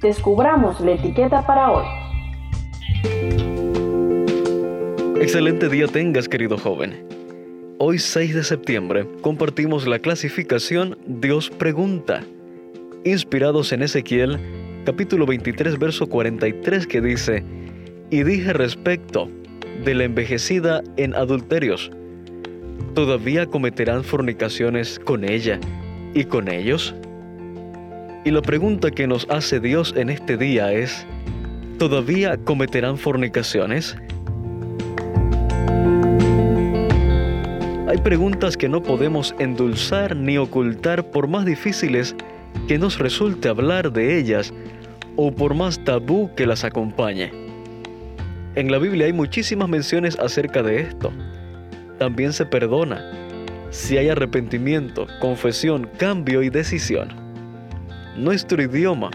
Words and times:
descubramos 0.00 0.80
la 0.80 0.92
etiqueta 0.92 1.46
para 1.46 1.70
hoy. 1.70 1.84
Excelente 5.20 5.68
día 5.68 5.86
tengas, 5.86 6.28
querido 6.28 6.58
joven. 6.58 7.06
Hoy 7.78 7.98
6 7.98 8.34
de 8.34 8.44
septiembre 8.44 9.08
compartimos 9.20 9.86
la 9.86 9.98
clasificación 9.98 10.98
Dios 11.06 11.50
pregunta, 11.50 12.22
inspirados 13.04 13.72
en 13.72 13.82
Ezequiel 13.82 14.38
capítulo 14.84 15.24
23 15.24 15.78
verso 15.78 16.06
43 16.06 16.86
que 16.86 17.00
dice, 17.00 17.42
y 18.10 18.22
dije 18.22 18.52
respecto 18.52 19.28
de 19.84 19.94
la 19.94 20.04
envejecida 20.04 20.82
en 20.96 21.14
adulterios, 21.14 21.90
¿todavía 22.94 23.46
cometerán 23.46 24.04
fornicaciones 24.04 24.98
con 24.98 25.24
ella 25.24 25.58
y 26.12 26.24
con 26.24 26.48
ellos? 26.48 26.94
Y 28.24 28.30
la 28.30 28.40
pregunta 28.40 28.90
que 28.90 29.06
nos 29.06 29.26
hace 29.28 29.60
Dios 29.60 29.92
en 29.98 30.08
este 30.08 30.38
día 30.38 30.72
es, 30.72 31.06
¿todavía 31.78 32.38
cometerán 32.38 32.96
fornicaciones? 32.96 33.98
Hay 37.86 37.98
preguntas 37.98 38.56
que 38.56 38.70
no 38.70 38.82
podemos 38.82 39.34
endulzar 39.38 40.16
ni 40.16 40.38
ocultar 40.38 41.10
por 41.10 41.28
más 41.28 41.44
difíciles 41.44 42.16
que 42.66 42.78
nos 42.78 42.98
resulte 42.98 43.50
hablar 43.50 43.92
de 43.92 44.18
ellas 44.18 44.54
o 45.16 45.30
por 45.30 45.54
más 45.54 45.84
tabú 45.84 46.34
que 46.34 46.46
las 46.46 46.64
acompañe. 46.64 47.30
En 48.54 48.72
la 48.72 48.78
Biblia 48.78 49.04
hay 49.04 49.12
muchísimas 49.12 49.68
menciones 49.68 50.18
acerca 50.18 50.62
de 50.62 50.80
esto. 50.80 51.12
También 51.98 52.32
se 52.32 52.46
perdona 52.46 53.04
si 53.68 53.98
hay 53.98 54.08
arrepentimiento, 54.08 55.06
confesión, 55.20 55.90
cambio 55.98 56.42
y 56.42 56.48
decisión. 56.48 57.23
Nuestro 58.16 58.62
idioma 58.62 59.10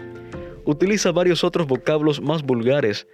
utiliza 0.66 1.10
varios 1.10 1.42
otros 1.42 1.66
vocablos 1.66 2.20
más 2.20 2.42
vulgares 2.42 3.06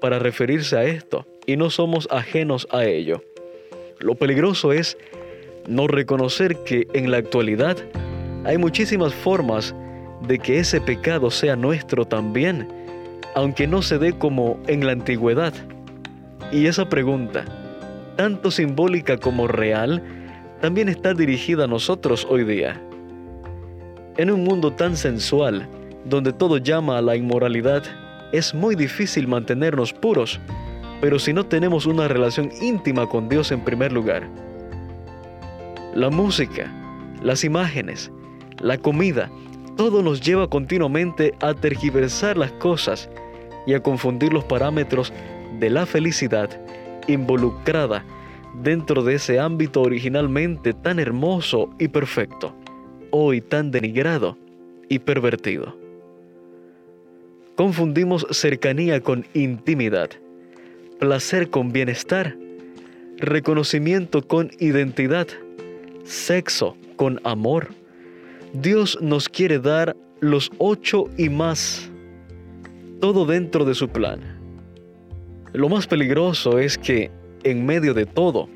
para 0.00 0.20
referirse 0.20 0.76
a 0.76 0.84
esto 0.84 1.26
y 1.44 1.56
no 1.56 1.70
somos 1.70 2.06
ajenos 2.12 2.68
a 2.70 2.84
ello. 2.84 3.20
Lo 3.98 4.14
peligroso 4.14 4.72
es 4.72 4.96
no 5.66 5.88
reconocer 5.88 6.56
que 6.64 6.86
en 6.92 7.10
la 7.10 7.16
actualidad 7.16 7.76
hay 8.44 8.58
muchísimas 8.58 9.12
formas 9.12 9.74
de 10.26 10.38
que 10.38 10.60
ese 10.60 10.80
pecado 10.80 11.30
sea 11.30 11.56
nuestro 11.56 12.04
también, 12.04 12.68
aunque 13.34 13.66
no 13.66 13.82
se 13.82 13.98
dé 13.98 14.12
como 14.12 14.60
en 14.68 14.86
la 14.86 14.92
antigüedad. 14.92 15.52
Y 16.52 16.66
esa 16.66 16.88
pregunta, 16.88 17.44
tanto 18.16 18.52
simbólica 18.52 19.18
como 19.18 19.48
real, 19.48 20.00
también 20.60 20.88
está 20.88 21.12
dirigida 21.12 21.64
a 21.64 21.68
nosotros 21.68 22.24
hoy 22.30 22.44
día. 22.44 22.80
En 24.16 24.30
un 24.30 24.44
mundo 24.44 24.72
tan 24.72 24.96
sensual, 24.96 25.68
donde 26.04 26.32
todo 26.32 26.58
llama 26.58 26.98
a 26.98 27.02
la 27.02 27.16
inmoralidad, 27.16 27.82
es 28.32 28.54
muy 28.54 28.76
difícil 28.76 29.26
mantenernos 29.26 29.92
puros, 29.92 30.40
pero 31.00 31.18
si 31.18 31.32
no 31.32 31.44
tenemos 31.44 31.84
una 31.86 32.06
relación 32.06 32.50
íntima 32.60 33.08
con 33.08 33.28
Dios 33.28 33.50
en 33.50 33.64
primer 33.64 33.92
lugar. 33.92 34.28
La 35.94 36.10
música, 36.10 36.72
las 37.22 37.42
imágenes, 37.42 38.12
la 38.60 38.78
comida, 38.78 39.30
todo 39.76 40.02
nos 40.02 40.20
lleva 40.20 40.48
continuamente 40.48 41.34
a 41.40 41.52
tergiversar 41.54 42.36
las 42.36 42.52
cosas 42.52 43.10
y 43.66 43.74
a 43.74 43.82
confundir 43.82 44.32
los 44.32 44.44
parámetros 44.44 45.12
de 45.58 45.70
la 45.70 45.86
felicidad 45.86 46.50
involucrada 47.08 48.04
dentro 48.62 49.02
de 49.02 49.16
ese 49.16 49.40
ámbito 49.40 49.82
originalmente 49.82 50.72
tan 50.72 51.00
hermoso 51.00 51.70
y 51.78 51.88
perfecto, 51.88 52.54
hoy 53.16 53.40
tan 53.40 53.70
denigrado 53.70 54.36
y 54.88 54.98
pervertido. 54.98 55.76
Confundimos 57.54 58.26
cercanía 58.32 59.00
con 59.00 59.24
intimidad, 59.34 60.10
placer 60.98 61.48
con 61.48 61.70
bienestar, 61.70 62.36
reconocimiento 63.18 64.26
con 64.26 64.50
identidad, 64.58 65.28
sexo 66.02 66.76
con 66.96 67.20
amor. 67.22 67.68
Dios 68.52 68.98
nos 69.00 69.28
quiere 69.28 69.60
dar 69.60 69.96
los 70.18 70.50
ocho 70.58 71.04
y 71.16 71.28
más, 71.28 71.88
todo 73.00 73.26
dentro 73.26 73.64
de 73.64 73.74
su 73.74 73.88
plan. 73.90 74.18
Lo 75.52 75.68
más 75.68 75.86
peligroso 75.86 76.58
es 76.58 76.76
que, 76.76 77.12
en 77.44 77.64
medio 77.64 77.94
de 77.94 78.06
todo, 78.06 78.48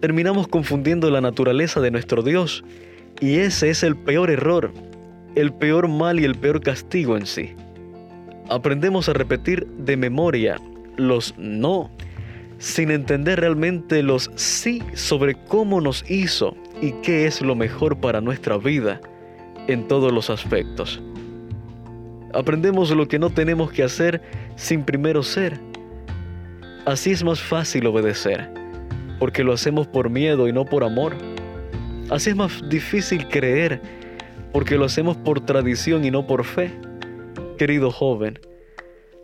terminamos 0.00 0.46
confundiendo 0.46 1.10
la 1.10 1.20
naturaleza 1.20 1.80
de 1.80 1.90
nuestro 1.90 2.22
Dios, 2.22 2.62
y 3.20 3.38
ese 3.38 3.70
es 3.70 3.82
el 3.82 3.96
peor 3.96 4.30
error, 4.30 4.72
el 5.34 5.52
peor 5.52 5.88
mal 5.88 6.20
y 6.20 6.24
el 6.24 6.34
peor 6.34 6.60
castigo 6.60 7.16
en 7.16 7.26
sí. 7.26 7.54
Aprendemos 8.50 9.08
a 9.08 9.14
repetir 9.14 9.66
de 9.78 9.96
memoria 9.96 10.60
los 10.96 11.34
no, 11.38 11.90
sin 12.58 12.90
entender 12.90 13.40
realmente 13.40 14.02
los 14.02 14.30
sí 14.34 14.82
sobre 14.94 15.34
cómo 15.34 15.80
nos 15.80 16.08
hizo 16.10 16.56
y 16.80 16.92
qué 17.02 17.26
es 17.26 17.40
lo 17.40 17.54
mejor 17.54 17.98
para 17.98 18.20
nuestra 18.20 18.58
vida 18.58 19.00
en 19.66 19.88
todos 19.88 20.12
los 20.12 20.30
aspectos. 20.30 21.02
Aprendemos 22.34 22.90
lo 22.90 23.06
que 23.06 23.18
no 23.18 23.30
tenemos 23.30 23.70
que 23.72 23.84
hacer 23.84 24.20
sin 24.56 24.82
primero 24.82 25.22
ser. 25.22 25.60
Así 26.84 27.12
es 27.12 27.22
más 27.24 27.40
fácil 27.40 27.86
obedecer, 27.86 28.50
porque 29.18 29.44
lo 29.44 29.52
hacemos 29.52 29.86
por 29.86 30.10
miedo 30.10 30.48
y 30.48 30.52
no 30.52 30.64
por 30.64 30.84
amor. 30.84 31.14
Así 32.10 32.30
es 32.30 32.36
más 32.36 32.68
difícil 32.68 33.28
creer, 33.28 33.80
porque 34.52 34.76
lo 34.76 34.84
hacemos 34.84 35.16
por 35.16 35.40
tradición 35.40 36.04
y 36.04 36.10
no 36.10 36.26
por 36.26 36.44
fe. 36.44 36.70
Querido 37.58 37.90
joven, 37.90 38.38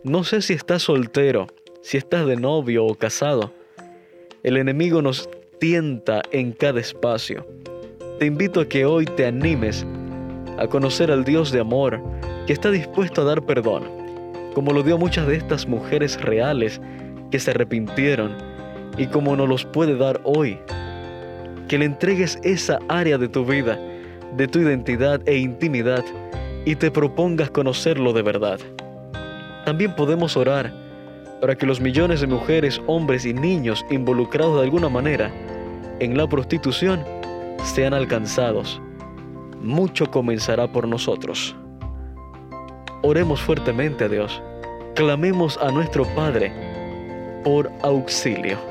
no 0.03 0.23
sé 0.23 0.41
si 0.41 0.53
estás 0.53 0.83
soltero, 0.83 1.47
si 1.83 1.97
estás 1.97 2.25
de 2.25 2.35
novio 2.35 2.85
o 2.85 2.95
casado. 2.95 3.53
El 4.41 4.57
enemigo 4.57 5.01
nos 5.01 5.29
tienta 5.59 6.23
en 6.31 6.53
cada 6.53 6.79
espacio. 6.79 7.45
Te 8.17 8.25
invito 8.25 8.61
a 8.61 8.67
que 8.67 8.85
hoy 8.85 9.05
te 9.05 9.27
animes 9.27 9.85
a 10.57 10.67
conocer 10.67 11.11
al 11.11 11.23
Dios 11.23 11.51
de 11.51 11.59
amor 11.59 12.01
que 12.47 12.53
está 12.53 12.71
dispuesto 12.71 13.21
a 13.21 13.25
dar 13.25 13.45
perdón, 13.45 13.83
como 14.55 14.73
lo 14.73 14.81
dio 14.81 14.97
muchas 14.97 15.27
de 15.27 15.35
estas 15.35 15.67
mujeres 15.67 16.19
reales 16.19 16.81
que 17.29 17.39
se 17.39 17.51
arrepintieron 17.51 18.35
y 18.97 19.05
como 19.07 19.35
nos 19.35 19.47
los 19.47 19.65
puede 19.65 19.95
dar 19.95 20.19
hoy. 20.23 20.57
Que 21.71 21.77
le 21.77 21.85
entregues 21.85 22.37
esa 22.43 22.79
área 22.89 23.17
de 23.17 23.29
tu 23.29 23.45
vida, 23.45 23.79
de 24.35 24.45
tu 24.45 24.59
identidad 24.59 25.21
e 25.25 25.37
intimidad 25.37 26.03
y 26.65 26.75
te 26.75 26.91
propongas 26.91 27.49
conocerlo 27.49 28.11
de 28.11 28.21
verdad. 28.21 28.59
También 29.63 29.95
podemos 29.95 30.35
orar 30.35 30.73
para 31.39 31.55
que 31.55 31.65
los 31.65 31.79
millones 31.79 32.19
de 32.19 32.27
mujeres, 32.27 32.81
hombres 32.87 33.25
y 33.25 33.33
niños 33.33 33.85
involucrados 33.89 34.57
de 34.57 34.63
alguna 34.63 34.89
manera 34.89 35.31
en 36.01 36.17
la 36.17 36.27
prostitución 36.27 37.05
sean 37.63 37.93
alcanzados. 37.93 38.81
Mucho 39.61 40.11
comenzará 40.11 40.69
por 40.69 40.89
nosotros. 40.89 41.55
Oremos 43.01 43.39
fuertemente 43.39 44.03
a 44.03 44.09
Dios. 44.09 44.43
Clamemos 44.93 45.57
a 45.61 45.71
nuestro 45.71 46.03
Padre 46.15 46.51
por 47.45 47.71
auxilio. 47.81 48.70